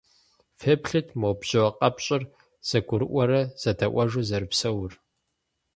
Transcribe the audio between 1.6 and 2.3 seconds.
къэпщӏыр